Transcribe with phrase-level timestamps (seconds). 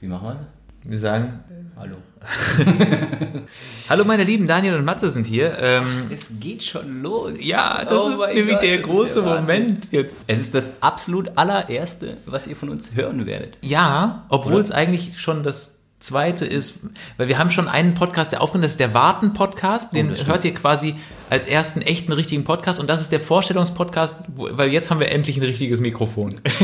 [0.00, 0.90] Wie machen wir es?
[0.90, 1.40] Wir sagen,
[1.76, 1.96] Hallo.
[3.90, 5.58] hallo meine Lieben, Daniel und Matze sind hier.
[5.60, 7.32] Ähm, Es geht schon los.
[7.40, 9.24] ja, das Oh ist nämlich Gott, der große ja.
[9.40, 10.16] Moment jetzt.
[10.26, 13.58] Es ist das absolut allererste, was ihr von uns hören werdet.
[13.60, 14.64] Ja, obwohl Oder?
[14.64, 16.82] es eigentlich schon das zweite ist,
[17.16, 20.26] weil wir haben schon einen Podcast, der aufgenommen ist, das ist der Warten-Podcast, den Oh,
[20.26, 20.96] hört ihr quasi
[21.30, 22.80] als ersten echten richtigen Podcast.
[22.80, 26.40] Und das ist der Vorstellungspodcast, weil jetzt haben wir endlich ein richtiges Mikrofon.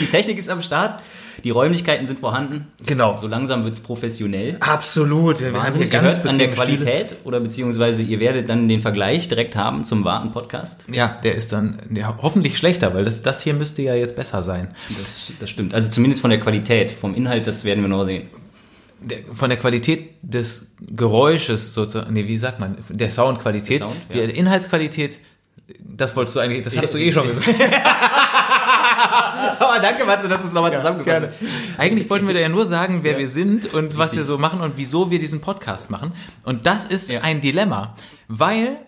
[0.00, 1.02] Die Technik ist am Start,
[1.44, 2.66] die Räumlichkeiten sind vorhanden.
[2.86, 3.16] Genau.
[3.16, 4.56] So langsam wird es professionell.
[4.60, 5.40] Absolut.
[5.40, 6.84] Wir Wahnsinn, ihr hört an der bequeme Stühle.
[6.84, 10.86] Qualität oder beziehungsweise ihr werdet dann den Vergleich direkt haben zum Warten-Podcast.
[10.92, 14.42] Ja, der ist dann der, hoffentlich schlechter, weil das, das hier müsste ja jetzt besser
[14.42, 14.68] sein.
[15.00, 15.74] Das, das stimmt.
[15.74, 16.92] Also zumindest von der Qualität.
[16.92, 18.28] Vom Inhalt, das werden wir noch sehen.
[19.32, 24.18] Von der Qualität des Geräusches sozusagen, nee, wie sagt man, der Soundqualität, Der Sound, die
[24.18, 24.24] ja.
[24.24, 25.18] Inhaltsqualität,
[25.80, 27.48] das wolltest du eigentlich, das hast du eh schon gesagt.
[29.58, 31.78] Aber danke, Matze, dass du es nochmal zusammengefasst hast.
[31.80, 33.18] Eigentlich wollten wir da ja nur sagen, wer Ja.
[33.18, 36.12] wir sind und was wir so machen und wieso wir diesen Podcast machen.
[36.44, 37.20] Und das ist Ja.
[37.22, 37.94] ein Dilemma,
[38.28, 38.78] weil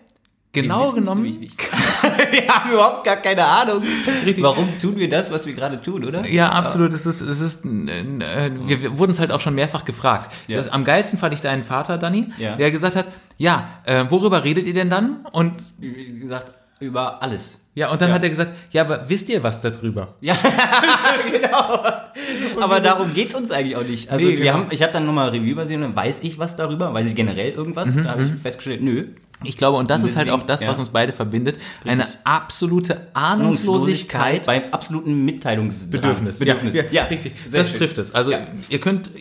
[0.53, 1.25] genau genommen,
[2.31, 3.83] wir haben überhaupt gar keine Ahnung.
[4.25, 4.41] Richtig.
[4.43, 6.25] Warum tun wir das, was wir gerade tun, oder?
[6.27, 9.83] ja, absolut, es ist, es ist, äh, wir, wir wurden es halt auch schon mehrfach
[9.83, 10.31] gefragt.
[10.47, 10.55] Ja.
[10.57, 12.55] Das, am geilsten fand ich deinen Vater, Danny, Ja.
[12.55, 13.07] der gesagt hat,
[13.37, 15.25] ja, äh, worüber redet ihr denn dann?
[15.33, 17.59] Und Wie gesagt, über alles.
[17.75, 18.15] Ja, und dann Ja.
[18.15, 20.15] hat er gesagt, ja, aber wisst ihr was darüber?
[20.21, 20.35] Ja,
[21.31, 22.61] genau.
[22.61, 24.09] Aber darum geht's uns eigentlich auch nicht.
[24.09, 24.53] Also Nee, wir genau.
[24.53, 27.51] haben, ich habe dann nochmal Revue übersehen, dann weiß ich was darüber, weiß ich generell
[27.51, 27.93] irgendwas.
[27.93, 29.07] Mhm, da habe ich festgestellt, nö.
[29.43, 30.79] Ich glaube, und das Und ist halt auch das, was ja.
[30.79, 32.19] uns beide verbindet, eine Richtig.
[32.23, 35.91] absolute Ahnungslosigkeit beim absoluten Mitteilungsdrang.
[35.91, 36.39] Bedürfnis.
[36.39, 36.73] Bedürfnis.
[36.75, 37.33] Ja, ja, richtig.
[37.49, 37.77] Sehr das schön.
[37.79, 38.13] trifft es.
[38.15, 38.39] Also Ja.
[38.39, 38.63] Mhm.
[38.69, 39.11] ihr könnt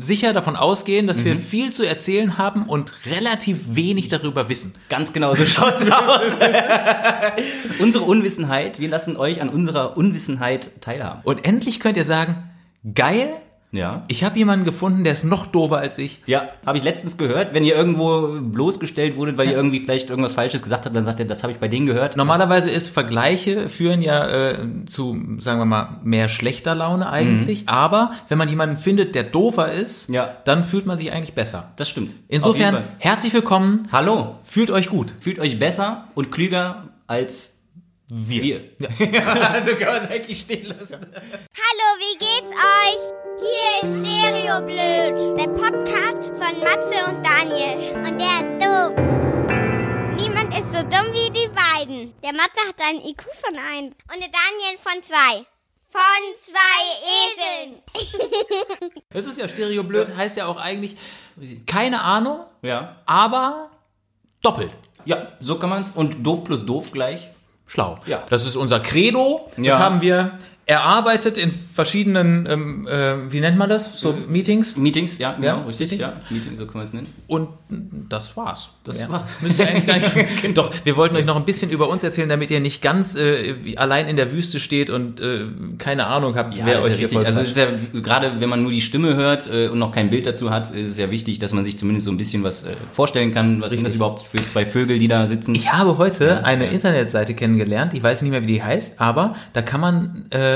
[0.00, 4.74] sicher davon ausgehen, dass wir viel zu erzählen haben und relativ wenig darüber wissen.
[4.88, 6.36] Ganz genau so schaut's aus.
[7.78, 11.20] Unsere Unwissenheit, wir lassen euch an unserer Unwissenheit teilhaben.
[11.24, 12.50] Und endlich könnt ihr sagen,
[12.94, 13.28] geil,
[13.72, 14.04] Ja.
[14.08, 16.20] ich habe jemanden gefunden, der ist noch doofer als ich.
[16.26, 20.34] Ja, habe ich letztens gehört, wenn ihr irgendwo bloßgestellt wurdet, weil ihr irgendwie vielleicht irgendwas
[20.34, 22.16] Falsches gesagt habt, dann sagt ihr, das habe ich bei denen gehört.
[22.16, 27.68] Normalerweise ist Vergleiche führen ja äh, zu, sagen wir mal, mehr schlechter Laune eigentlich.
[27.68, 30.14] Aber wenn man jemanden findet, der doofer ist, Mhm.
[30.16, 30.36] Ja.
[30.44, 31.72] dann fühlt man sich eigentlich besser.
[31.76, 32.14] Das stimmt.
[32.28, 35.14] Insofern, herzlich willkommen, Hallo, fühlt euch gut.
[35.20, 37.51] fühlt euch besser und klüger als
[38.14, 38.42] Wir.
[38.42, 38.60] wir.
[39.52, 41.00] also kann man es eigentlich stehen lassen.
[41.00, 43.00] Hallo, wie geht's euch?
[43.40, 47.94] Hier ist Stereo Blöd, der Podcast von Matze und Daniel.
[48.04, 48.92] Und der ist doof.
[50.14, 52.12] Niemand ist so dumm wie die beiden.
[52.22, 55.46] Der Matze hat einen IQ von 1 und der Daniel von 2.
[55.90, 56.84] Von zwei
[57.32, 59.00] Eseln.
[59.08, 60.96] Das ist ja Stereoblöd, heißt ja auch eigentlich
[61.66, 62.96] keine Ahnung, Ja.
[63.06, 63.70] aber
[64.42, 64.72] doppelt
[65.06, 65.90] Ja, so kann man es.
[65.90, 67.28] Und doof plus doof gleich.
[67.72, 67.96] Schlau.
[68.06, 68.22] Ja.
[68.28, 69.48] Das ist unser Credo.
[69.56, 69.78] Das Ja.
[69.78, 70.32] haben wir
[70.66, 73.98] erarbeitet in verschiedenen, ähm, äh, wie nennt man das?
[73.98, 74.76] So Meetings.
[74.76, 76.00] Meetings, ja, genau, Ja, richtig, richtig.
[76.00, 76.12] ja.
[76.30, 77.06] Meeting, so kann man es nennen.
[77.26, 77.48] Und
[78.08, 78.70] das war's.
[78.84, 79.08] Das ja.
[79.08, 79.36] war's.
[79.40, 80.12] Müsst ihr eigentlich gar nicht.
[80.56, 83.54] Doch, wir wollten euch noch ein bisschen über uns erzählen, damit ihr nicht ganz äh,
[83.76, 85.46] allein in der Wüste steht und äh,
[85.78, 87.26] keine Ahnung habt, Ja, wer das euch ist ja richtig.
[87.26, 87.66] Also es ist ja
[88.00, 90.92] gerade, wenn man nur die Stimme hört äh, und noch kein Bild dazu hat, ist
[90.92, 93.60] es ja wichtig, dass man sich zumindest so ein bisschen was äh, vorstellen kann.
[93.60, 93.96] Was sind das Richtig.
[93.96, 95.54] überhaupt für zwei Vögel, die da sitzen?
[95.54, 96.72] Ich habe heute eine.
[96.72, 100.51] Internetseite kennengelernt, ich weiß nicht mehr, wie die heißt, aber da kann man äh,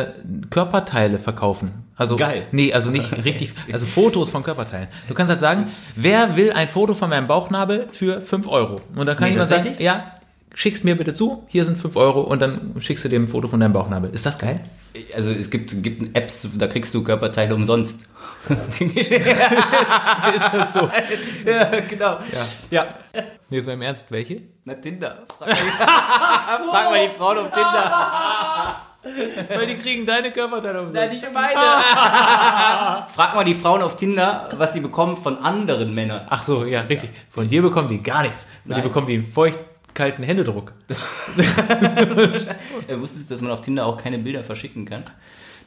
[0.51, 1.85] Körperteile verkaufen.
[1.97, 2.47] Also, Geil.
[2.53, 4.89] Nee, also nicht richtig, also Fotos von Körperteilen.
[5.09, 8.81] Du kannst halt sagen, wer will ein Foto von meinem Bauchnabel für 5 Euro?
[8.95, 10.13] Und dann kann Nee, jemand sagen, ja,
[10.55, 13.49] schick's mir bitte zu, hier sind 5 Euro und dann schickst du dem ein Foto
[13.49, 14.11] von deinem Bauchnabel.
[14.11, 14.61] Ist das geil?
[15.15, 18.07] Also es gibt, gibt Apps, da kriegst du Körperteile umsonst.
[18.79, 19.11] Ist
[20.53, 20.89] das so?
[21.47, 22.19] ja, genau.
[22.71, 22.87] Ja.
[23.49, 24.43] Nee, ist mal im Ernst, welche?
[24.65, 25.25] Na, Tinder.
[25.39, 28.81] Frag mal, die, frag mal die Frauen auf Tinder.
[29.49, 31.13] Weil die kriegen deine Körperteile umsonst.
[31.13, 31.55] nicht meine.
[33.15, 36.27] frag mal die Frauen auf Tinder, was die bekommen von anderen Männern.
[36.29, 37.11] Ach so, ja, richtig.
[37.31, 38.45] Von dir bekommen die gar nichts.
[38.63, 38.83] Von dir Nein.
[38.85, 39.59] bekommen die einen feucht
[39.95, 40.73] kalten Händedruck.
[42.89, 45.05] Wusstest du, dass man auf Tinder auch keine Bilder verschicken kann?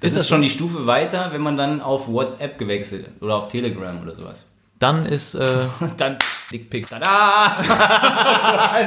[0.01, 3.35] Das Ist ist, das schon die Stufe weiter, wenn man dann auf WhatsApp gewechselt oder
[3.35, 4.45] auf Telegram oder sowas.
[4.79, 5.65] Dann ist äh,
[5.97, 6.17] dann,
[6.51, 6.89] Dickpick.
[6.89, 7.57] tada!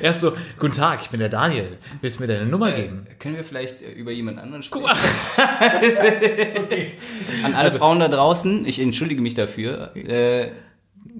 [0.00, 1.78] Erst so, guten Tag, ich bin der Daniel.
[2.00, 3.04] Willst du mir deine Nummer geben?
[3.18, 4.86] Können wir vielleicht äh, über jemand anderen sprechen?
[7.44, 9.94] An alle Frauen da draußen, ich entschuldige mich dafür.
[9.96, 10.52] Äh,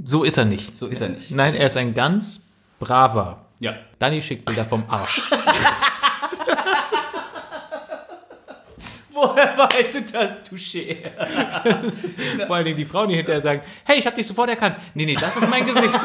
[0.05, 0.79] So ist er nicht.
[0.79, 1.33] so ist er nicht.
[1.33, 2.45] Nein, er ist ein ganz
[2.79, 3.47] braver.
[3.59, 3.73] Ja.
[3.99, 5.21] Dani schickt Bilder vom Arsch.
[9.23, 10.97] Woher weißt du das, Touché?
[12.47, 14.77] Vor allen Dingen die Frauen, die hinterher sagen, hey, ich habe dich sofort erkannt.
[14.95, 15.95] Nee, nee, das ist mein Gesicht.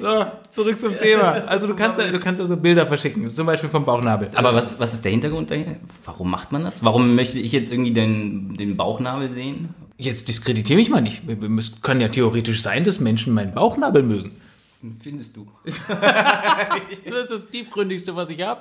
[0.00, 1.32] So, zurück zum Thema.
[1.46, 4.28] Also du kannst, ja- du kannst also Bilder verschicken, zum Beispiel vom Bauchnabel.
[4.34, 5.76] Aber was, was ist der Hintergrund dahinter?
[6.04, 6.84] Warum macht man das?
[6.84, 9.74] Warum möchte ich jetzt irgendwie den, den Bauchnabel sehen?
[9.98, 11.24] Jetzt diskreditiere mich mal nicht.
[11.26, 14.32] Müssen, können ja theoretisch sein, dass Menschen meinen Bauchnabel mögen.
[15.02, 15.46] Findest du?
[15.64, 18.60] Das ist das tiefgründigste, was ich habe.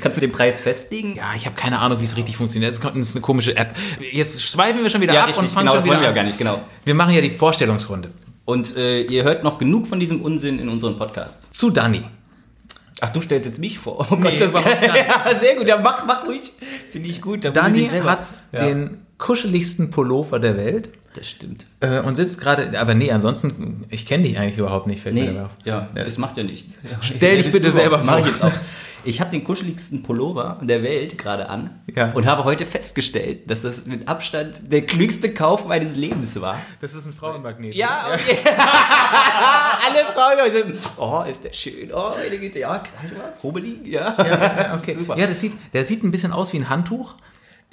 [0.00, 1.16] Kannst du den Preis festlegen?
[1.16, 2.72] Ja, ich habe keine Ahnung, wie es richtig funktioniert.
[2.72, 3.74] Das ist eine komische App.
[4.12, 6.04] Jetzt schweifen wir schon wieder Ja, ab richtig, und fangen genau, schon das wollen wir
[6.04, 6.14] ja an.
[6.14, 6.62] gar nicht, genau.
[6.84, 8.10] Wir machen ja die Vorstellungsrunde.
[8.44, 11.48] Und äh, ihr hört noch genug von diesem Unsinn in unseren Podcasts.
[11.50, 12.02] Zu Dani.
[13.00, 14.06] Ach, du stellst jetzt mich vor.
[14.10, 14.64] Oh Nee, das nicht.
[14.66, 15.66] ja, sehr gut.
[15.66, 16.52] Ja, mach, mach ruhig.
[16.90, 17.44] Finde ich gut.
[17.44, 18.66] Da muss ich Dani dich selber- hat ja.
[18.66, 21.66] den kuscheligsten Pullover der Welt Das stimmt.
[21.80, 25.20] äh, und sitzt gerade, aber nee, ansonsten, ich kenne dich eigentlich überhaupt nicht, fällt mir
[25.22, 25.50] Nee, dabei auf.
[25.64, 26.78] ja, das macht ja nichts.
[27.02, 28.48] Stell dich bitte selber Mach ich vor.
[28.50, 28.60] jetzt auch.
[29.04, 32.12] Ich habe den kuscheligsten Pullover der Welt gerade an Ja.
[32.12, 36.56] und habe heute festgestellt, dass das mit Abstand der klügste Kauf meines Lebens war.
[36.80, 37.74] Das ist ein Frauenmagnet.
[37.74, 38.38] Ja, okay.
[39.84, 41.90] Alle Frauen sind, oh, ist der schön.
[41.92, 43.84] Oh, der geht, ja, ich Probe liegen?
[43.90, 44.14] Ja.
[44.24, 44.94] Ja, okay.
[44.96, 45.18] Super.
[45.18, 47.14] Ja, das sieht, der sieht ein bisschen aus wie ein Handtuch.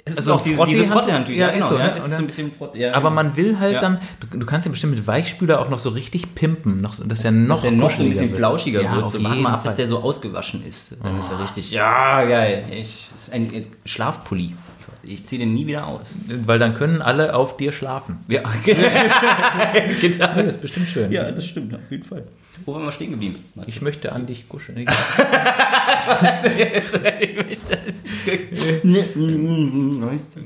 [0.04, 1.38] Es ist Also auch ein diese, Frottee- diese Frottehandtücher.
[1.38, 1.68] Ja, Ja, ist genau.
[1.68, 1.96] so, ja, ne?
[1.98, 3.80] ist so ein bisschen Frott, ja, Aber man will halt Ja.
[3.80, 7.00] dann, du, du kannst ja bestimmt mit Weichspüler auch noch so richtig pimpen, noch, dass
[7.00, 8.38] er dass noch, der noch so ein bisschen wird.
[8.38, 9.10] flauschiger ja, wird.
[9.10, 10.96] So, warte mal ab, bis der so ausgewaschen ist.
[11.02, 12.64] Dann ist er richtig, ja, geil.
[12.72, 14.54] Ich, das ist ein ist Schlafpulli.
[15.02, 16.14] Ich ziehe den nie wieder aus.
[16.46, 18.18] Weil dann können alle auf dir schlafen.
[18.28, 18.82] Ja, genau.
[20.18, 21.10] Ja, das ist bestimmt schön.
[21.12, 22.24] ja, das stimmt, auf jeden Fall.
[22.66, 23.36] Wo waren wir stehen geblieben?
[23.66, 24.84] Ich möchte an dich kuscheln.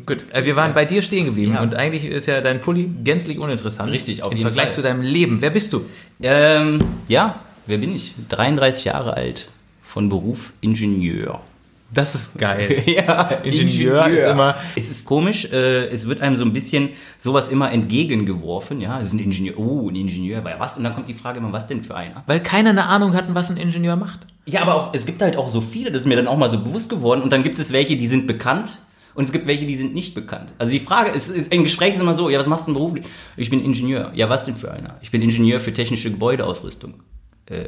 [0.06, 1.62] Gut, äh, wir waren bei dir stehen geblieben Ja.
[1.62, 3.90] und eigentlich ist ja dein Pulli gänzlich uninteressant.
[3.92, 4.74] Richtig, auf Im jeden Vergleich Fall.
[4.76, 5.40] zu deinem Leben.
[5.40, 5.84] Wer bist du?
[6.22, 8.14] ähm, ja, wer bin ich?
[8.28, 9.48] 33 Jahre alt,
[9.82, 11.40] von Beruf Ingenieur.
[11.94, 12.82] Das ist geil.
[12.86, 17.48] Ja, Ingenieur ist immer- Es ist komisch, äh, es wird einem so ein bisschen sowas
[17.48, 18.80] immer entgegengeworfen.
[18.80, 19.58] Ja, es ist ein Ingenieur.
[19.58, 20.38] Oh, ein Ingenieur.
[20.38, 20.76] Aber was?
[20.76, 22.22] Und dann kommt die Frage immer, was denn für einer?
[22.26, 24.20] Weil keiner eine Ahnung hatten, was ein Ingenieur macht.
[24.46, 26.50] Ja, aber auch, es gibt halt auch so viele, das ist mir dann auch mal
[26.50, 27.22] so bewusst geworden.
[27.22, 28.78] Und dann gibt es welche, die sind bekannt.
[29.14, 30.52] Und es gibt welche, die sind nicht bekannt.
[30.58, 32.74] Also die Frage ist, ist ein Gespräch ist immer so, ja, was machst du denn
[32.74, 33.04] beruflich?
[33.36, 34.10] Ich bin Ingenieur.
[34.16, 34.96] Ja, was denn für einer?
[35.02, 36.94] Ich bin Ingenieur für technische Gebäudeausrüstung.
[37.46, 37.66] Äh,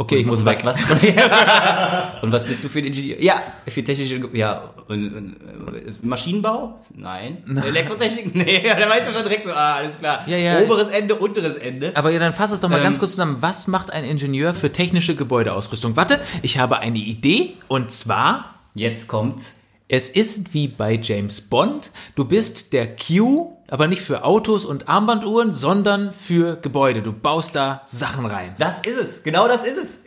[0.00, 0.64] Okay, ich muss was, weg.
[0.64, 0.78] was?
[2.22, 3.20] und was bist du für ein Ingenieur?
[3.20, 5.36] Ja, für technische, ja, und, und,
[5.76, 6.80] äh, Maschinenbau?
[6.94, 7.44] Nein.
[7.66, 8.34] Elektrotechnik?
[8.34, 10.26] Nee, da weißt du schon direkt so, ah, alles klar.
[10.26, 10.60] Ja, ja.
[10.60, 11.92] Oberes Ende, unteres Ende.
[11.94, 13.36] Aber ja, dann fass es doch mal Ähm, ganz kurz zusammen.
[13.40, 15.96] Was macht ein Ingenieur für technische Gebäudeausrüstung?
[15.96, 19.59] Warte, ich habe eine Idee und zwar, Jetzt kommt's.
[19.92, 21.90] Es ist wie bei James Bond.
[22.14, 27.02] Du bist der Q, aber nicht für Autos und Armbanduhren, sondern für Gebäude.
[27.02, 28.54] Du baust da Sachen rein.
[28.56, 29.22] Das ist es.
[29.24, 30.00] Genau das ist es.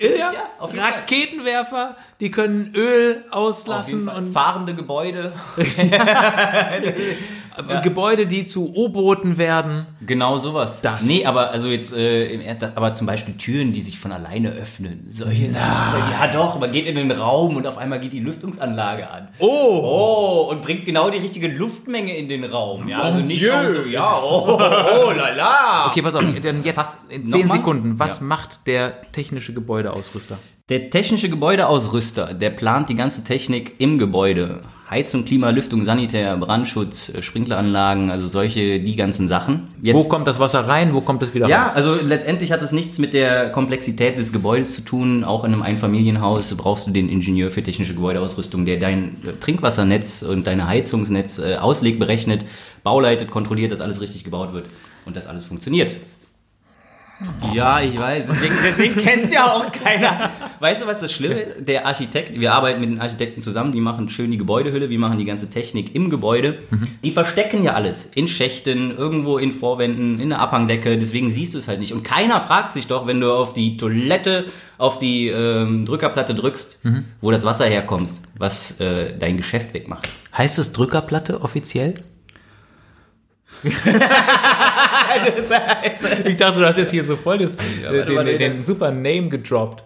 [0.59, 0.94] auf jeden Fall.
[0.94, 5.33] Raketenwerfer, die können Öl auslassen und fahrende Gebäude.
[7.69, 9.85] äh, Gebäude, die zu U-Booten werden.
[10.05, 10.81] Genau sowas.
[10.81, 11.03] Das.
[11.03, 12.39] Nee, aber also jetzt, äh,
[12.75, 15.07] aber zum Beispiel Türen, die sich von alleine öffnen.
[15.11, 16.00] Solche Sachen.
[16.11, 19.27] Ja doch, man geht in den Raum und auf einmal geht die Lüftungsanlage an.
[19.39, 19.47] Oh!
[19.83, 22.88] Oh, und bringt genau die richtige Luftmenge in den Raum.
[22.88, 23.47] Ja, also Mon nicht so,
[23.89, 25.88] ja, oh, oh, oh la la.
[25.88, 27.57] Okay, pass auf, dann jetzt in 10 Nochmal?
[27.57, 27.99] Sekunden.
[27.99, 28.25] Was Ja.
[28.25, 30.38] macht der technische Gebäudeausrüster?
[30.69, 34.61] Der technische Gebäudeausrüster, der plant die ganze Technik im Gebäude.
[34.94, 39.68] Heizung, Klima, Lüftung, Sanitär, Brandschutz, äh, Sprinkleranlagen, also solche, die ganzen Sachen.
[39.81, 40.94] Jetzt, Wo kommt das Wasser rein?
[40.94, 41.75] Wo kommt es wieder Ja, raus?
[41.75, 45.24] also letztendlich hat es nichts mit der Komplexität des Gebäudes zu tun.
[45.24, 50.21] Auch in einem Einfamilienhaus brauchst du den Ingenieur für technische Gebäudeausrüstung, der dein äh, Trinkwassernetz
[50.21, 52.45] und deine Heizungsnetz äh, auslegt, berechnet,
[52.83, 54.66] bauleitet, kontrolliert, dass alles richtig gebaut wird
[55.06, 55.95] und dass alles funktioniert.
[57.53, 58.25] Ja, ich weiß.
[58.30, 60.31] Deswegen, deswegen kennt es ja auch keiner.
[60.59, 61.68] Weißt du, was das Schlimme ist?
[61.68, 65.18] Der Architekt, wir arbeiten mit den Architekten zusammen, die machen schön die Gebäudehülle, wir machen
[65.18, 66.59] die ganze Technik im Gebäude.
[67.03, 68.06] Die verstecken ja alles.
[68.15, 70.97] In Schächten, irgendwo in Vorwänden, in der Abhangdecke.
[70.97, 71.94] Deswegen siehst du es halt nicht.
[71.94, 74.45] Und keiner fragt sich doch, wenn du auf die Toilette,
[74.77, 76.80] auf die ähm, Drückerplatte drückst,
[77.21, 80.09] wo das Wasser herkommt, was äh, dein Geschäft wegmacht.
[80.37, 81.95] Heißt es Drückerplatte offiziell?
[86.25, 89.29] Ich dachte, du hast jetzt hier so voll das, warte, den, warte, den, super Name
[89.29, 89.83] gedroppt.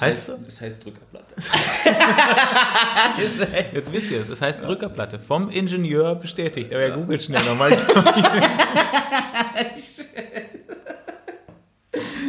[0.00, 0.38] Heißt so?
[0.44, 1.34] Das heißt Drückerplatte.
[3.74, 4.28] Jetzt wisst ihr es.
[4.28, 5.18] Es heißt Drückerplatte.
[5.18, 6.72] Vom Ingenieur bestätigt.
[6.72, 7.76] Aber er googelt schnell nochmal.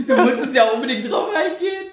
[0.08, 1.88] Du musstest ja unbedingt drauf eingehen.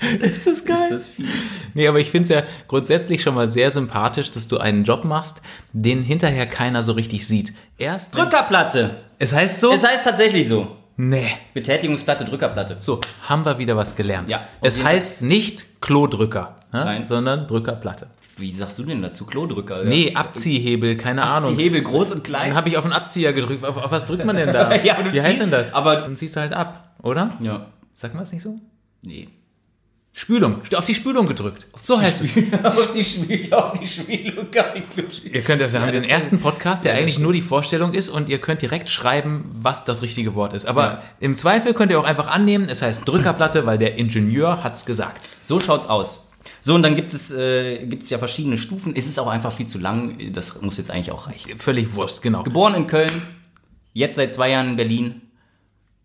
[0.20, 0.88] Ist das geil?
[0.90, 1.26] Das ist fies.
[1.74, 5.04] Nee, aber ich finde es ja grundsätzlich schon mal sehr sympathisch, dass du einen Job
[5.04, 7.52] machst, den hinterher keiner so richtig sieht.
[7.78, 8.14] Erst.
[8.16, 8.96] Drückerplatte.
[9.18, 9.72] Es heißt so?
[9.72, 10.76] Es heißt tatsächlich so.
[10.96, 11.28] nee.
[11.54, 12.76] Betätigungsplatte, Drückerplatte.
[12.80, 14.28] So, haben wir wieder was gelernt.
[14.28, 17.04] Ja, es heißt nicht Klodrücker, ne?
[17.06, 18.08] Sondern Drückerplatte.
[18.38, 19.24] Wie sagst du denn dazu?
[19.26, 19.84] Klodrücker?
[19.84, 21.50] Nee, Abziehhebel, keine Ahnung.
[21.50, 22.54] Abziehhebel, groß und Dann klein.
[22.56, 23.62] habe ich auf den Abzieher gedrückt.
[23.64, 24.74] Auf, auf was drückt man denn da?
[24.82, 25.72] Ja, du Wie heißt ziehst- denn das?
[25.72, 27.36] aber- dann ziehst du halt ab, oder?
[27.40, 27.66] Ja.
[27.94, 28.58] Sagt man das nicht so?
[29.02, 29.28] Nee.
[30.14, 30.60] Spülung.
[30.74, 31.66] Auf die Spülung gedrückt.
[31.80, 32.64] So heißt es.
[32.64, 35.20] auf die Spiel, auf die Spielung, auf die Klutsch.
[35.24, 38.10] Ihr könnt, wir haben das den ersten Podcast, der Ja, eigentlich nur die Vorstellung ist
[38.10, 40.66] und ihr könnt direkt schreiben, was das richtige Wort ist.
[40.66, 41.02] Aber Ja.
[41.20, 45.28] im Zweifel könnt ihr auch einfach annehmen, es heißt Drückerplatte, weil der Ingenieur hat's gesagt.
[45.42, 46.28] So schaut's aus.
[46.60, 48.94] So, und dann gibt es, äh, gibt es ja verschiedene Stufen.
[48.94, 50.18] Es ist auch einfach viel zu lang.
[50.32, 51.58] Das muss jetzt eigentlich auch reichen.
[51.58, 52.42] Völlig Wurst, genau.
[52.42, 53.10] Geboren in Köln,
[53.94, 55.21] jetzt seit zwei Jahren in Berlin.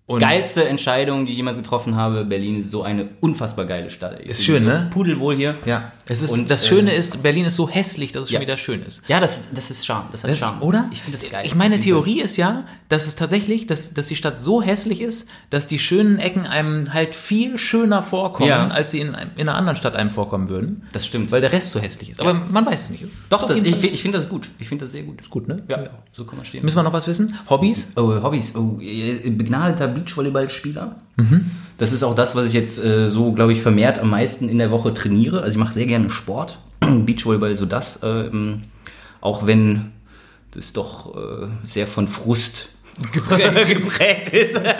[0.07, 2.23] Und Geilste Entscheidung, die ich jemals getroffen habe.
[2.23, 4.21] Berlin ist so eine unfassbar geile Stadt.
[4.21, 4.87] Ich Ist schön, so ne?
[4.89, 5.55] Pudelwohl hier.
[5.65, 8.37] ja, es ist, Und, das äh, Schöne ist, Berlin ist so hässlich, dass es ja.
[8.37, 9.01] schon wieder schön ist.
[9.09, 10.05] Ja, das ist, das ist Charme.
[10.11, 10.61] Das hat Das, Charme.
[10.61, 10.87] oder?
[10.93, 11.43] Ich finde das geil.
[11.45, 15.27] Ich meine Theorie ist ja, dass es tatsächlich, dass, dass die Stadt so hässlich ist,
[15.49, 18.67] dass die schönen Ecken einem halt viel schöner vorkommen, Ja.
[18.69, 20.83] als sie in, in einer anderen Stadt einem vorkommen würden.
[20.93, 21.33] Das stimmt.
[21.33, 22.21] Weil der Rest so hässlich ist.
[22.21, 23.03] Aber man weiß es nicht.
[23.27, 24.51] Doch, das, ich, ich finde das gut.
[24.57, 25.19] Ich finde das sehr gut.
[25.19, 25.63] ist gut, ne?
[25.67, 25.83] Ja,
[26.13, 26.63] so kann man stehen.
[26.63, 27.35] Müssen wir noch was wissen?
[27.49, 27.89] Hobbys?
[27.97, 28.55] Oh, Hobbys.
[28.55, 28.79] Oh,
[29.25, 30.95] begnadeter Beachvolleyballspieler.
[31.17, 31.51] Mhm.
[31.77, 34.57] Das ist auch das, was ich jetzt äh, so, glaube ich, vermehrt am meisten in
[34.57, 35.41] der Woche trainiere.
[35.41, 36.59] Also ich mache sehr gerne Sport.
[36.79, 38.61] Beachvolleyball ist so das, ähm,
[39.21, 39.91] auch wenn
[40.51, 42.69] das doch äh, sehr von Frust
[43.13, 44.59] geprägt ist.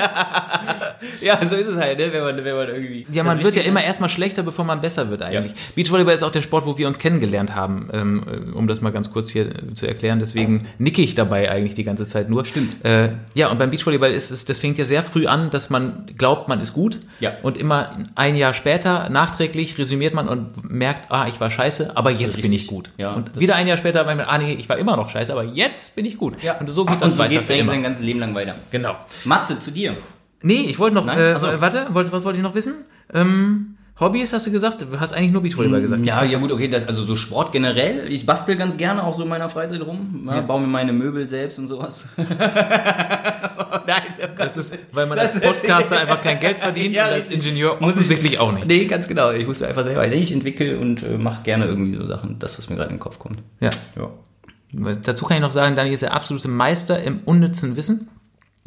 [1.22, 2.12] ja, so ist es halt, ne?
[2.12, 3.06] wenn, man, wenn man irgendwie...
[3.12, 5.51] Ja, man wird ja immer erstmal schlechter, bevor man besser wird eigentlich.
[5.51, 5.58] Ja.
[5.75, 8.92] Beachvolleyball ist auch der Sport, wo wir uns kennengelernt haben, ähm, äh, um das mal
[8.92, 10.20] ganz kurz hier äh, zu erklären.
[10.20, 12.46] Deswegen nicke ich dabei eigentlich die ganze Zeit nur.
[12.46, 12.84] Stimmt.
[12.86, 16.06] Äh, ja, und beim Beachvolleyball ist es, das fängt ja sehr früh an, dass man
[16.18, 17.00] glaubt, man ist gut.
[17.20, 17.34] Ja.
[17.44, 22.12] Und immer ein Jahr später, nachträglich, resümiert man und merkt, ah, ich war scheiße, aber
[22.12, 22.63] jetzt bin Richtig.
[22.63, 22.92] ich gut.
[22.98, 25.44] Ja, und wieder ein Jahr später, man, ah, nee, ich war immer noch scheiße, aber
[25.44, 26.36] jetzt bin ich gut.
[26.60, 28.34] Und so geht Und das so weiter geht es für eigentlich sein ganzes Leben lang
[28.36, 28.56] weiter.
[28.72, 28.96] Genau.
[29.25, 29.96] Matze, zu dir.
[30.41, 31.48] Nee, ich wollte noch, äh, so.
[31.60, 32.75] warte, was, was wollte ich noch wissen?
[33.13, 34.84] Ähm, Hobbys hast du gesagt?
[34.84, 36.06] Du hast eigentlich nur Beachvolleyball gesagt.
[36.06, 38.12] Ja, ja gut, okay, das, also so Sport generell.
[38.12, 40.25] Ich bastel ganz gerne auch so in meiner Freizeit rum.
[40.27, 40.41] Ja, Ja.
[40.41, 42.06] Baue mir meine Möbel selbst und sowas.
[42.17, 44.27] Nein, oh.
[44.38, 47.29] Das ist, weil man Das als Podcaster einfach kein Geld verdient Ja, und als.
[47.29, 48.67] Ingenieur Muss ich- offensichtlich auch nicht.
[48.67, 49.32] Nee, ganz genau.
[49.32, 52.70] Ich muss einfach selber, ich entwickle und äh, mache gerne irgendwie so Sachen, das, was
[52.70, 53.39] mir gerade in den Kopf kommt.
[53.60, 53.70] Ja.
[53.96, 54.94] Ja.
[55.03, 58.10] Dazu kann ich noch sagen, Daniel ist der absolute Meister im unnützen Wissen.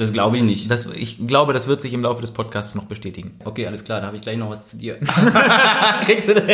[0.01, 0.71] Das glaube ich nicht.
[0.71, 3.35] Das, ich glaube, das wird sich im Laufe des Podcasts noch bestätigen.
[3.45, 4.99] Okay, alles klar, da habe ich gleich noch was zu dir.
[6.05, 6.45] Kriegst du das?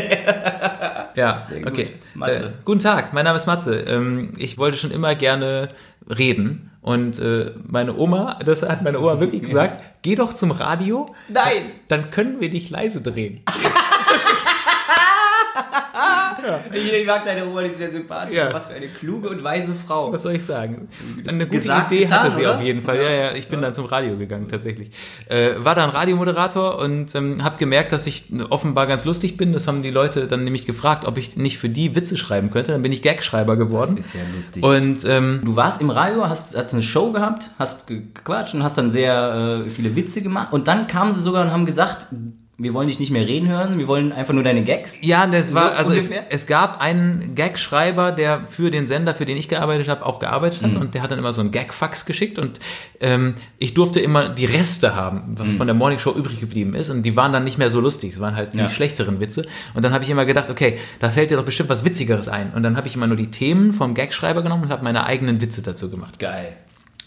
[1.15, 1.71] Ja, Sehr gut.
[1.71, 1.91] okay.
[2.15, 2.47] Matze.
[2.47, 3.81] Äh, guten Tag, mein Name ist Matze.
[3.81, 5.69] Ähm, ich wollte schon immer gerne
[6.09, 6.71] reden.
[6.83, 11.15] Und äh, meine Oma, das hat meine Oma wirklich gesagt, geh doch zum Radio.
[11.29, 11.71] Nein!
[11.89, 13.43] Dann können wir dich leise drehen.
[16.73, 18.37] Ich, ich mag deine Oma, die ist sehr sympathisch.
[18.37, 18.53] Ja.
[18.53, 20.13] Was für eine kluge und weise Frau.
[20.13, 20.89] Was soll ich sagen?
[21.27, 22.57] Eine gute Gesagt, Idee getan, hatte sie oder?
[22.57, 22.97] auf jeden Fall.
[22.97, 24.91] Ja, ja, ich bin dann zum Radio gegangen tatsächlich.
[25.29, 29.53] Äh, war dann Radiomoderator und ähm, habe gemerkt, dass ich offenbar ganz lustig bin.
[29.53, 32.73] Das haben die Leute dann nämlich gefragt, ob ich nicht für die Witze schreiben könnte.
[32.73, 33.97] Dann bin ich Gagschreiber geworden.
[33.97, 34.63] Das ist ja lustig.
[34.63, 38.79] Und ähm, Du warst im Radio, hast, hast eine Show gehabt, hast gequatscht und hast
[38.79, 40.53] dann sehr äh, viele Witze gemacht.
[40.53, 42.07] Und dann kamen sie sogar und haben gesagt,
[42.59, 44.95] wir wollen dich nicht mehr reden hören, wir wollen einfach nur deine Gags.
[45.03, 49.27] Ja, das war, So also es, es gab einen Gag-Schreiber, der für den Sender, für
[49.27, 50.67] den ich gearbeitet habe, auch gearbeitet Mhm.
[50.67, 52.59] hat und der hat dann immer so einen Gag-Fax geschickt und
[53.01, 55.57] ähm, ich durfte immer die Reste haben, was Mhm.
[55.59, 58.15] von der Morning Show übrig geblieben ist und die waren dann nicht mehr so lustig,
[58.15, 58.71] es waren halt die Ja.
[58.71, 61.85] schlechteren Witze und dann habe ich immer gedacht, okay, da fällt dir doch bestimmt was
[61.85, 64.83] Witzigeres ein und dann habe ich immer nur die Themen vom Gag-Schreiber genommen und habe
[64.83, 66.19] meine eigenen Witze dazu gemacht.
[66.19, 66.57] Geil.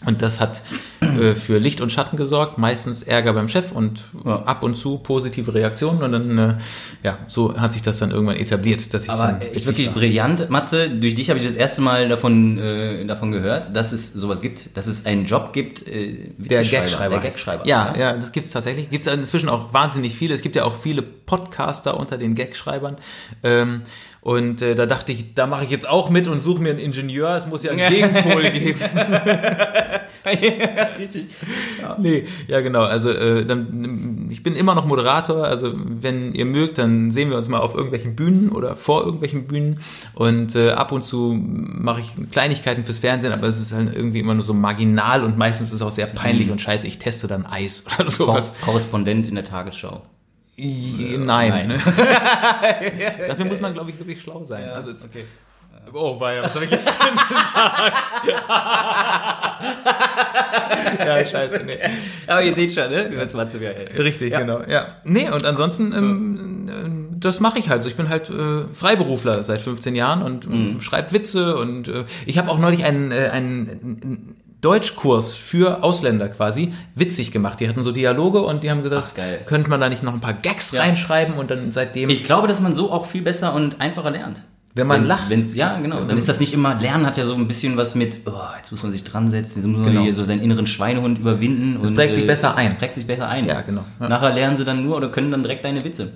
[0.06, 0.62] Und das hat
[1.02, 4.44] äh, für Licht und Schatten gesorgt, meistens Ärger beim Chef und Ja.
[4.44, 6.02] ab und zu positive Reaktionen.
[6.02, 6.54] Und dann, äh,
[7.02, 9.94] ja, so hat sich das dann irgendwann etabliert, dass ich Aber witzig wirklich war.
[9.94, 10.48] brillant.
[10.48, 14.40] Matze, durch dich habe ich das erste Mal davon, äh, davon gehört, dass es sowas
[14.40, 17.16] gibt, dass es einen Job gibt, äh, Der Gagschreiber.
[17.20, 17.30] Der.
[17.30, 17.66] Gagschreiber.
[17.66, 18.88] Ja, ja, das gibt's tatsächlich.
[18.88, 20.32] Gibt's inzwischen auch wahnsinnig viele.
[20.32, 22.96] Es gibt ja auch viele Podcaster unter den Gagschreibern.
[23.42, 23.82] Ähm,
[24.22, 26.78] und äh, da dachte ich, da mache ich jetzt auch mit und suche mir einen
[26.78, 27.34] Ingenieur.
[27.36, 28.78] Es muss ja einen Gegenpol geben.
[30.98, 31.26] Richtig.
[31.98, 32.82] Nee, ja genau.
[32.82, 35.44] Also äh, dann, ich bin immer noch Moderator.
[35.44, 39.46] Also wenn ihr mögt, dann sehen wir uns mal auf irgendwelchen Bühnen oder vor irgendwelchen
[39.46, 39.80] Bühnen.
[40.14, 44.20] Und äh, ab und zu mache ich Kleinigkeiten fürs Fernsehen, aber es ist halt irgendwie
[44.20, 46.86] immer nur so marginal und meistens ist es auch sehr peinlich und scheiße.
[46.86, 48.52] Ich teste dann Eis oder sowas.
[48.60, 50.02] Korrespondent in der Tagesschau.
[50.62, 51.68] I- Nein.
[51.68, 51.70] nein.
[53.28, 54.64] Dafür muss man, glaube ich, wirklich schlau sein.
[54.66, 55.24] Ja, also jetzt, okay.
[55.92, 58.24] Oh, weia, was habe ich jetzt denn gesagt?
[60.98, 61.78] ja, scheiße, nee.
[62.26, 63.08] Aber ihr seht schon, ne?
[63.10, 63.98] Wie was Matze mir hält.
[63.98, 64.40] Richtig, Ja.
[64.40, 64.60] genau.
[64.68, 64.96] Ja.
[65.04, 67.88] Nee, und ansonsten, ähm, äh, das mache ich halt so.
[67.88, 72.38] Ich bin halt äh, Freiberufler seit 15 Jahren und ähm, schreibe Witze und äh, ich
[72.38, 77.60] habe auch neulich einen, äh, einen Deutschkurs für Ausländer quasi witzig gemacht.
[77.60, 80.20] Die hatten so Dialoge und die haben gesagt, Ach, könnte man da nicht noch ein
[80.20, 80.82] paar Gags Ja.
[80.82, 84.42] reinschreiben und dann seitdem Ich glaube, dass man so auch viel besser und einfacher lernt.
[84.74, 85.28] Wenn man Wenn's- lacht.
[85.30, 86.00] Wenn's, ja, genau.
[86.04, 88.70] Dann ist das nicht immer, Lernen hat ja so ein bisschen was mit, oh, jetzt
[88.70, 90.02] muss man sich dran setzen, jetzt muss man Genau.
[90.04, 91.80] hier so seinen inneren Schweinehund überwinden.
[91.82, 92.66] Es prägt sich besser ein.
[92.66, 93.44] Es prägt sich besser ein.
[93.46, 93.84] Ja, genau.
[93.98, 94.08] Ja.
[94.08, 96.12] Nachher lernen sie dann nur oder können dann direkt deine Witze.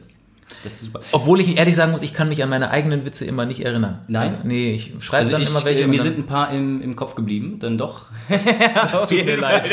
[0.63, 1.01] Das ist super.
[1.13, 4.01] Obwohl ich ehrlich sagen muss, ich kann mich an meine eigenen Witze immer nicht erinnern.
[4.09, 4.29] Nein?
[4.31, 5.83] Also, nee, ich schreibe Also dann ich, immer welche.
[5.83, 8.07] äh, mir sind ein paar im, im Kopf geblieben, dann doch.
[8.29, 9.65] das tut mir leid.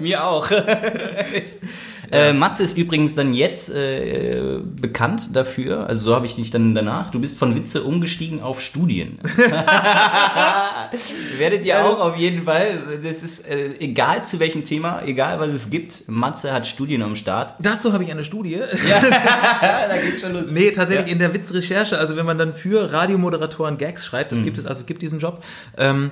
[0.00, 0.48] Mir auch.
[2.12, 6.74] äh, Matze ist übrigens dann jetzt äh, bekannt dafür, also so habe ich dich dann
[6.74, 9.18] danach, du bist von Witze umgestiegen auf Studien.
[11.38, 15.50] Werdet ihr auch auf jeden Fall, das ist äh, egal zu welchem Thema, egal was
[15.50, 17.54] es gibt, Matze hat Studien am Start.
[17.60, 18.58] Dazu habe ich eine Studie.
[18.60, 20.46] da geht's schon los.
[20.50, 21.12] Nee, tatsächlich Ja.
[21.12, 24.36] in der Witzrecherche, also wenn man dann für Radiomoderatoren Gags schreibt, Mhm.
[24.36, 25.42] das gibt es, also es gibt diesen Job,
[25.78, 26.10] ähm,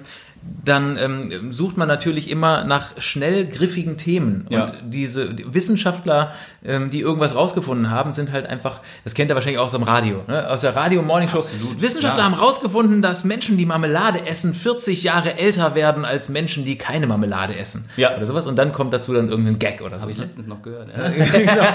[0.65, 4.47] dann ähm, sucht man natürlich immer nach schnell griffigen Themen.
[4.49, 4.65] Ja.
[4.65, 6.33] Und diese die Wissenschaftler,
[6.65, 9.83] ähm, die irgendwas rausgefunden haben, sind halt einfach, das kennt ihr wahrscheinlich auch aus dem
[9.83, 10.49] Radio, ne?
[10.49, 11.39] aus der Radio Morning Show.
[11.79, 12.25] Wissenschaftler klar.
[12.25, 17.07] haben rausgefunden, dass Menschen, die Marmelade essen, 40 Jahre älter werden als Menschen, die keine
[17.07, 17.85] Marmelade essen.
[17.97, 18.17] Ja.
[18.17, 18.47] Oder sowas.
[18.47, 20.03] Und dann kommt dazu dann irgendein Gag oder so.
[20.03, 20.25] Habe ich ne?
[20.25, 20.89] letztens noch gehört.
[20.97, 21.09] Ja.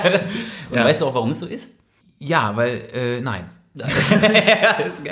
[0.10, 0.26] Das-
[0.72, 0.86] Und Ja.
[0.86, 1.70] weißt du auch, warum es so ist?
[2.18, 3.46] Ja, weil, äh, nein.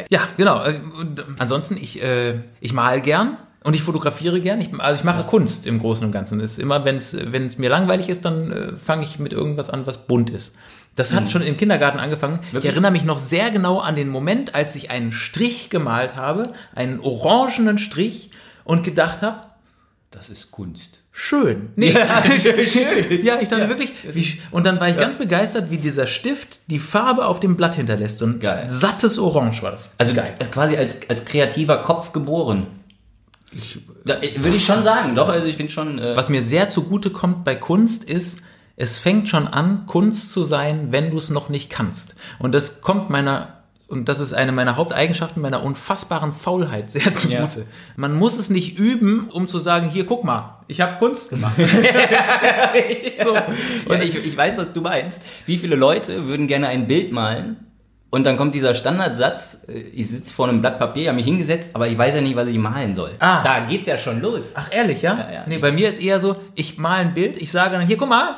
[0.10, 0.58] Ja, genau.
[0.58, 3.38] Also, Und ansonsten, ich, äh, ich mal gern
[3.68, 4.62] und ich fotografiere gern.
[4.62, 6.40] Ich, also ich mache Kunst im Großen und Ganzen.
[6.40, 9.34] Das ist immer, wenn es wenn es mir langweilig ist, dann äh, fange ich mit
[9.34, 10.56] irgendwas an, was bunt ist.
[10.96, 12.40] Das hat schon im Kindergarten angefangen.
[12.48, 12.72] Ich Wirklich?
[12.72, 17.02] erinnere mich noch sehr genau an den Moment, als ich einen Strich gemalt habe, einen
[17.02, 18.32] orangenen Strich
[18.64, 19.42] und gedacht habe,
[20.12, 21.00] Das ist Kunst.
[21.12, 21.70] schön.
[21.76, 21.94] Nee,
[22.42, 23.24] schön, schön.
[23.26, 26.80] ja, ich dann wirklich, wie, und dann war ich ganz begeistert, wie dieser Stift die
[26.80, 28.18] Farbe auf dem Blatt hinterlässt.
[28.20, 28.64] So ein Geil.
[28.70, 29.90] sattes Orange war das.
[29.98, 32.66] Also als quasi als, als kreativer Kopf geboren.
[34.06, 36.00] Da, äh, würde ich schon sagen, doch, also ich finde schon.
[36.00, 38.39] Äh, Was mir sehr zugute kommt bei Kunst ist,
[38.75, 42.16] es fängt schon an, Kunst zu sein, wenn du es noch nicht kannst.
[42.39, 47.66] Und das kommt meiner, und das ist eine meiner Haupteigenschaften, meiner unfassbaren Faulheit sehr zugute.
[47.96, 51.56] Man muss es nicht üben, um zu sagen, hier, guck mal, ich habe Kunst gemacht.
[53.24, 53.36] so.
[53.92, 55.22] Und ich, ich weiß, was du meinst.
[55.46, 57.58] Wie viele Leute würden gerne ein Bild malen?
[58.10, 61.75] Und dann kommt dieser Standardsatz, äh, ich sitze vor einem Blatt Papier, habe mich hingesetzt,
[61.75, 63.12] aber ich weiß ja nicht, was ich malen soll.
[63.20, 63.44] Ah.
[63.44, 64.53] Da geht's ja schon los.
[64.55, 65.18] Ach, ehrlich, ja?
[65.18, 65.44] Ja, ja.
[65.46, 68.10] Nee, bei mir ist eher so, ich male ein Bild, ich sage dann, hier, guck
[68.10, 68.38] mal,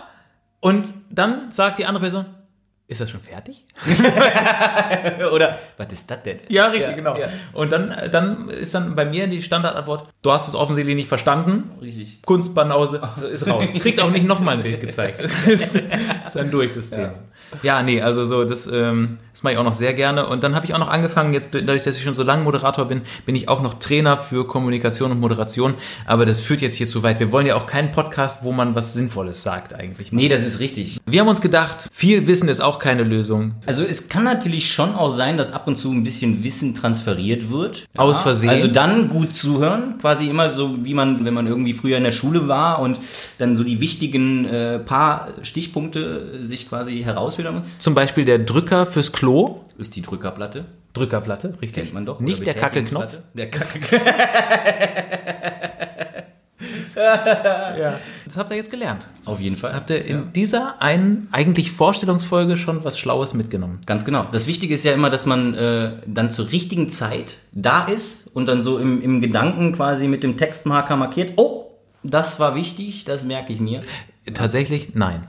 [0.60, 2.26] und dann sagt die andere Person,
[2.88, 3.66] ist das schon fertig?
[5.32, 6.40] Oder, was ist das denn?
[6.50, 7.18] Ja, richtig, Ja, genau.
[7.18, 7.28] ja.
[7.54, 11.08] Und dann, äh, dann ist dann bei mir die Standardantwort, du hast es offensichtlich nicht
[11.08, 11.70] verstanden.
[11.80, 12.24] Richtig.
[12.24, 13.00] Kunstbanause
[13.32, 13.64] ist raus.
[13.80, 15.20] Kriegt auch nicht nochmal ein Bild gezeigt.
[15.20, 15.76] ist,
[16.26, 17.04] ist dann durch das Thema.
[17.04, 17.14] Ja,
[17.84, 20.28] nee, also so, das, ähm, das mache ich auch noch sehr gerne.
[20.28, 22.86] Und dann habe ich auch noch angefangen, jetzt dadurch, dass ich schon so lange Moderator
[22.86, 25.76] bin, bin ich auch noch Trainer für Kommunikation und Moderation.
[26.06, 27.22] Aber das führt jetzt hier zu weit.
[27.22, 30.12] Wir wollen ja auch keinen Podcast, wo man was Sinnvolles sagt eigentlich.
[30.12, 30.98] Nee, das ist richtig.
[31.06, 33.54] Wir haben uns gedacht, viel Wissen ist auch keine Lösung.
[33.66, 37.50] Also es kann natürlich schon auch sein, dass ab und zu ein bisschen Wissen transferiert
[37.50, 37.86] wird.
[37.96, 38.50] Aus Versehen.
[38.50, 42.12] Also dann gut zuhören, quasi immer so, wie man, wenn man irgendwie früher in der
[42.12, 43.00] Schule war und
[43.38, 47.64] dann so die wichtigen äh, paar Stichpunkte sich quasi herausfiltern muss.
[47.80, 49.62] Zum Beispiel der Drücker fürs Klo.
[49.78, 50.66] Ist die Drückerplatte.
[50.94, 51.84] Drückerplatte, richtig.
[51.84, 52.20] Kennt man doch.
[52.20, 53.18] Nicht der Kackelknopf.
[53.34, 54.02] Der Kackelknopf.
[57.00, 58.00] Ja.
[58.26, 59.10] Das habt ihr jetzt gelernt.
[59.26, 59.74] Auf jeden Fall.
[59.74, 63.80] Habt ihr in dieser einen eigentlich Vorstellungsfolge schon was Schlaues mitgenommen?
[63.86, 64.28] Ganz genau.
[64.32, 68.48] Das Wichtige ist ja immer, dass man äh, dann zur richtigen Zeit da ist und
[68.48, 71.72] dann so im, im Gedanken quasi mit dem Textmarker markiert, oh,
[72.04, 73.82] das war wichtig, das merke ich mir.
[74.34, 75.28] Tatsächlich nein.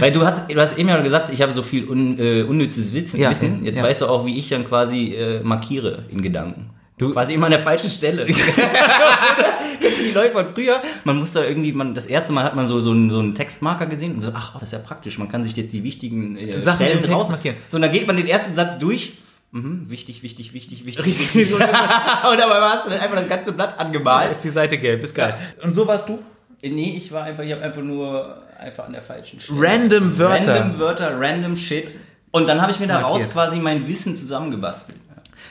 [0.00, 2.92] Weil du hast, du hast eben ja gesagt, ich habe so viel un, äh, unnützes
[2.92, 3.20] Wissen.
[3.20, 3.30] Ja.
[3.30, 3.82] Jetzt ja.
[3.82, 6.70] weißt du auch, wie ich dann quasi äh, markiere in Gedanken.
[6.98, 8.26] Du quasi immer an der falschen Stelle.
[8.26, 10.82] Kennst du die Leute von früher?
[11.04, 13.34] Man muss da irgendwie, man, das erste Mal hat man so, so, einen, so einen
[13.34, 15.18] Textmarker gesehen und so, ach, oh, das ist ja praktisch.
[15.18, 17.56] Man kann sich jetzt die wichtigen äh, Sachen Stellen raus- markieren.
[17.68, 19.14] So, und dann geht man den ersten Satz durch.
[19.52, 21.06] Mhm, wichtig, wichtig, wichtig, wichtig.
[21.06, 21.52] wichtig.
[21.54, 24.32] und dabei hast du dann einfach das ganze Blatt angemalt.
[24.32, 25.34] Ist die Seite gelb, ist geil.
[25.62, 26.20] Und so warst du?
[26.62, 29.60] Nee, ich war einfach, ich habe einfach nur einfach an der falschen Stelle.
[29.60, 30.60] Random Wörter.
[30.60, 31.98] Random Wörter, random Shit.
[32.30, 33.32] Und dann habe ich mir daraus Markiert.
[33.32, 34.98] quasi mein Wissen zusammengebastelt.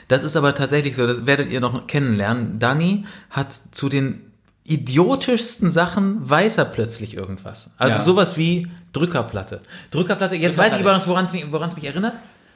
[0.07, 2.59] Das ist aber tatsächlich so, das werdet ihr noch kennenlernen.
[2.59, 4.21] Dani hat zu den
[4.65, 7.69] idiotischsten Sachen weiß er plötzlich irgendwas.
[7.77, 8.03] Also Ja.
[8.03, 9.61] sowas wie Drückerplatte.
[9.91, 12.13] Drückerplatte, jetzt weiß ich übrigens, woran es mich, woran es mich erinnert.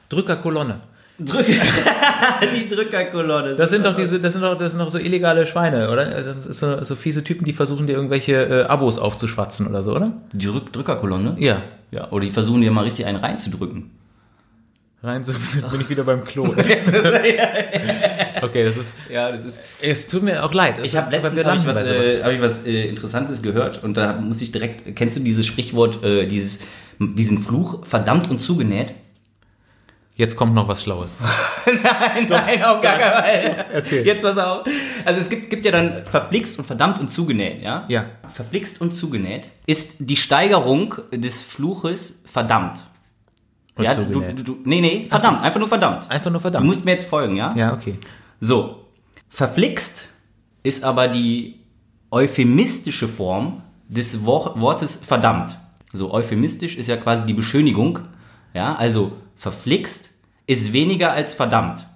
[0.08, 0.80] Drückerkolonne.
[1.18, 1.52] Drücker.
[2.56, 3.54] die Drückerkolonne.
[3.54, 6.04] Das sind doch diese, das sind doch, das sind doch so illegale Schweine, oder?
[6.10, 9.94] Das ist so, so fiese Typen, die versuchen dir irgendwelche äh, Abos aufzuschwatzen oder so,
[9.94, 10.12] oder?
[10.32, 11.36] Die Drück Drückerkolonne?
[11.38, 11.62] Ja.
[11.90, 13.90] Ja, oder die versuchen dir mal richtig einen reinzudrücken.
[15.02, 15.32] Rein, so
[15.70, 16.44] bin ich wieder beim Klo.
[18.42, 19.60] okay, das ist, Ja, das ist.
[19.80, 20.80] es tut mir auch leid.
[20.82, 24.14] Ich habe letztens hab ich was, äh, hab ich was äh, Interessantes gehört und da
[24.14, 24.96] muss ich direkt.
[24.96, 26.58] Kennst du dieses Sprichwort, äh, dieses,
[26.98, 28.94] diesen Fluch verdammt und zugenäht?
[30.16, 31.14] Jetzt kommt noch was Schlaues.
[31.66, 33.66] nein, nein, auf gar keinen Fall.
[33.70, 34.06] Erzähl.
[34.06, 34.66] Jetzt pass auf.
[35.04, 37.84] Also es gibt, gibt ja dann verflixt und verdammt und zugenäht, ja?
[37.88, 38.06] Ja.
[38.32, 42.82] Verflixt und zugenäht ist die Steigerung des Fluches verdammt.
[43.76, 44.38] Und ja, du, zugenäht.
[44.38, 46.10] du, du, nee, nee, verdammt, einfach nur verdammt.
[46.10, 46.64] Einfach nur Du verdammt.
[46.64, 47.54] musst mir jetzt folgen, ja?
[47.54, 47.98] ja, okay.
[48.40, 48.86] So.
[49.28, 50.08] Verflixt
[50.62, 51.60] ist aber die
[52.10, 55.58] euphemistische Form des Wor Wortes verdammt.
[55.92, 57.98] So, euphemistisch ist ja quasi die Beschönigung.
[58.54, 60.12] Ja, also verflixt
[60.46, 61.86] ist weniger als verdammt.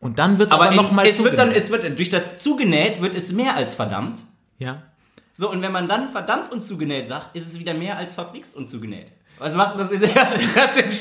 [0.00, 1.62] Und dann wird's aber, Aber, noch mal es wird dann, zugenäht.
[1.62, 4.22] es wird durch das zugenäht wird es mehr als verdammt.
[4.58, 4.82] Ja.
[5.34, 8.54] So, und wenn man dann verdammt und zugenäht sagt, ist es wieder mehr als verflixt
[8.56, 9.08] und zugenäht.
[9.38, 11.00] Was macht das, das für ein Scheiß?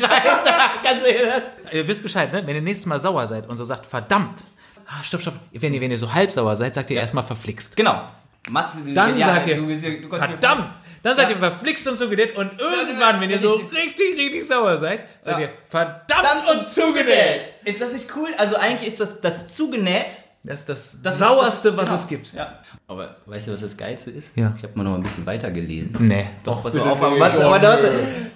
[0.84, 1.74] Kannst du dir das?
[1.74, 2.46] Ihr wisst Bescheid, ne?
[2.46, 4.44] Wenn ihr nächstes Mal sauer seid und so sagt, verdammt.
[4.88, 5.36] Ah, stopp, stopp.
[5.54, 7.76] Wenn ihr, wenn ihr so halb sauer seid, sagt ihr erstmal verflixt.
[7.78, 8.02] Genau.
[8.50, 10.70] Matze, du, Dann ja, sagt ihr, du, bist ja- du verdammt.
[11.06, 11.36] Dann seid Ja.
[11.36, 15.38] ihr verflixt und zugenäht und irgendwann, wenn ihr so richtig, richtig sauer seid, Ja.
[15.38, 17.42] ihr, verdammt Verdammt und zugenäht.
[17.64, 18.30] Ist das nicht cool?
[18.40, 22.00] Also eigentlich ist das, das zugenäht Das ist das, das ist sauerste, das, was genau.
[22.02, 22.34] es gibt.
[22.34, 22.60] Ja.
[22.88, 24.36] Aber weißt du, was das Geilste ist?
[24.36, 24.56] Ja.
[24.58, 25.96] Ich habe mal noch ein bisschen weiter gelesen.
[26.00, 26.26] Nee.
[26.44, 27.92] Doch, bitte auf, aber, Oh, aber warte.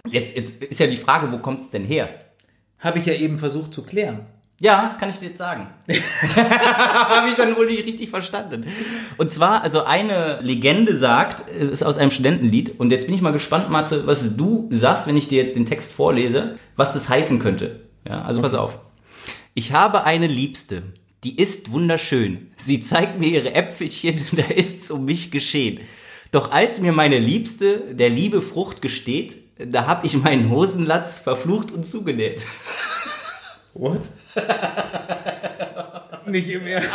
[0.08, 2.10] Jetzt, jetzt ist ja die Frage, wo kommt's denn her?
[2.78, 4.28] Habe ich ja eben versucht zu klären.
[4.62, 5.68] Ja, kann ich dir jetzt sagen.
[6.36, 8.66] Habe ich dann wohl nicht richtig verstanden.
[9.18, 12.78] Und zwar, also eine Legende sagt, es ist aus einem Studentenlied.
[12.78, 15.66] Und jetzt bin ich mal gespannt, Matze, was du sagst, wenn ich dir jetzt den
[15.66, 17.80] Text vorlese, was das heißen könnte.
[18.08, 18.80] Ja, also pass auf.
[19.54, 20.84] Ich habe eine Liebste,
[21.24, 22.52] die ist wunderschön.
[22.58, 25.80] Sie zeigt mir ihre Äpfelchen, da ist's um mich geschehen.
[26.32, 31.72] Doch als mir meine Liebste der liebe Frucht gesteht, da hab ich meinen Hosenlatz verflucht
[31.72, 32.42] und zugenäht.
[33.74, 34.02] What?
[36.26, 36.90] Nicht im Ernst.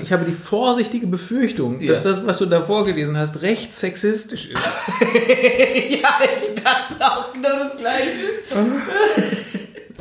[0.00, 2.10] ich habe die vorsichtige Befürchtung, dass Ja.
[2.10, 4.76] das, was du da vorgelesen hast, recht sexistisch ist.
[6.04, 8.08] Ja, ich dachte auch genau das Gleiche.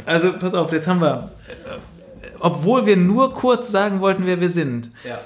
[0.06, 1.78] Also, pass auf, jetzt haben wir, äh,
[2.40, 5.20] obwohl wir nur kurz sagen wollten, wer wir sind, Ja.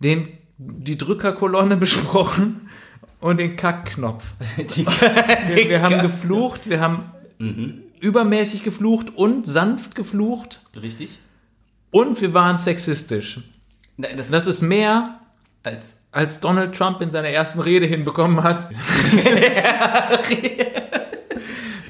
[0.00, 0.28] den,
[0.58, 2.67] die Drückerkolonne besprochen
[3.20, 4.24] und den Kackknopf.
[4.76, 7.04] Die, Wir, wir haben geflucht, wir haben
[7.40, 7.82] Mhm.
[8.00, 11.20] übermäßig geflucht und sanft geflucht Richtig?
[11.92, 13.40] und wir waren sexistisch.
[13.96, 15.20] Na, Das, Das ist mehr,
[15.64, 16.00] als.
[16.10, 18.66] als Donald Trump in seiner ersten Rede hinbekommen hat.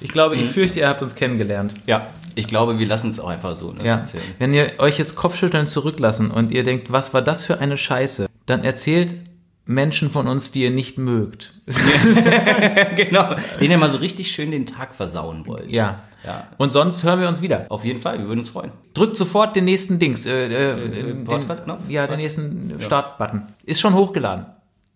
[0.00, 1.74] ich glaube, ich fürchte, ihr habt uns kennengelernt.
[1.86, 3.72] Ja, ich glaube, wir lassen es auch einfach so.
[3.72, 3.84] Ne?
[3.86, 4.02] Ja.
[4.38, 8.26] Wenn ihr euch jetzt Kopfschütteln zurücklassen und ihr denkt, was war das für eine Scheiße,
[8.46, 9.16] dann erzählt
[9.68, 11.52] Menschen von uns, die ihr nicht mögt.
[12.96, 13.34] genau.
[13.60, 15.70] Den ihr mal so richtig schön den Tag versauen wollt.
[15.70, 16.00] ja.
[16.24, 16.48] Ja.
[16.56, 17.66] Und sonst hören wir uns wieder.
[17.68, 18.72] Auf jeden Fall, wir würden uns freuen.
[18.92, 20.26] Drückt sofort den nächsten Dings.
[20.26, 21.88] Äh, äh, den, Podcast-Knopf?
[21.88, 23.46] Ja, den nächsten Start-Button.
[23.64, 24.46] Ist schon hochgeladen.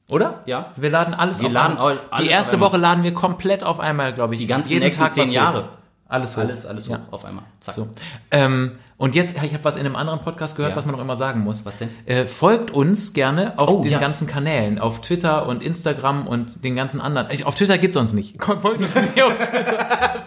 [0.09, 0.43] Oder?
[0.47, 0.73] Ja.
[0.75, 2.59] Wir laden alles Wir auf laden alles Die erste.
[2.59, 4.41] Woche laden wir komplett auf einmal, glaube ich.
[4.41, 5.69] Die ganzen Jeden nächsten Tag zehn Jahre.
[6.09, 6.41] Alles hoch.
[6.43, 7.07] Alles, alles hoch Ja.
[7.13, 7.45] auf einmal.
[7.61, 7.77] Zack.
[7.77, 7.89] So.
[8.33, 10.77] Ähm, und jetzt, ich habe was in einem anderen Podcast gehört, Ja.
[10.77, 11.65] was man noch immer sagen muss.
[11.65, 11.89] Was denn?
[12.07, 13.99] Äh, folgt uns gerne auf Oh, den ja.
[13.99, 17.27] ganzen Kanälen, auf Twitter und Instagram und den ganzen anderen.
[17.33, 18.41] Ich, auf Twitter gibt's uns nicht.
[18.61, 20.23] Folgt uns nicht auf Twitter.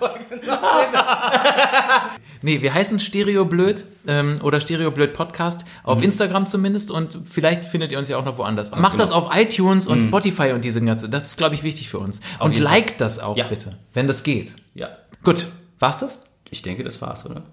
[2.42, 7.98] nee, wir heißen Stereoblöd ähm, oder Stereoblöd Podcast, auf Instagram zumindest und vielleicht findet ihr
[8.00, 8.72] uns ja auch noch woanders.
[8.72, 9.04] Macht genau.
[9.04, 12.20] das auf iTunes und Spotify und diese ganze, das ist, glaube ich, wichtig für uns.
[12.40, 13.48] und jeden liked das auch Ja.
[13.48, 14.54] bitte, wenn das geht.
[14.74, 14.90] Ja.
[15.24, 15.48] Gut,
[15.80, 16.24] war's das?
[16.50, 17.44] Ich denke, das war's, oder?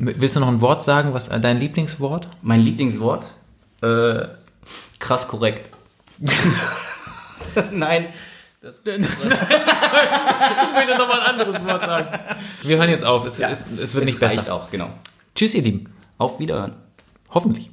[0.00, 2.28] Willst du noch ein Wort sagen, was äh, dein Lieblingswort?
[2.40, 3.26] Mein Lieblingswort?
[3.82, 4.28] Äh,
[5.00, 5.70] krass korrekt.
[7.72, 8.06] Nein.
[8.60, 8.96] Das, noch
[11.08, 12.18] mal ein anderes Wort sagen.
[12.62, 13.24] Wir hören jetzt auf.
[13.24, 14.54] Es, es, es wird nicht reicht besser.
[14.54, 14.90] auch, genau.
[15.34, 15.92] Tschüss, ihr Lieben.
[16.16, 16.74] Auf Wiederhören.
[17.30, 17.72] Hoffentlich.